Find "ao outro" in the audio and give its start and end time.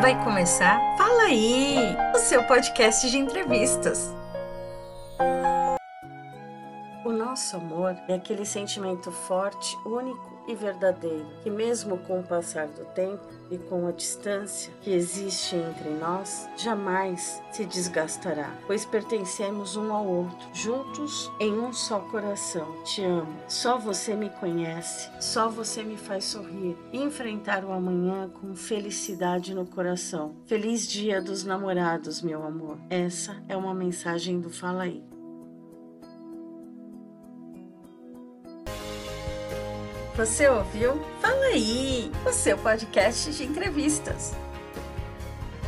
19.90-20.48